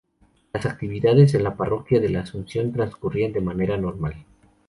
[0.51, 4.15] Las actividades en la parroquia de la Asunción transcurrían de manera normal.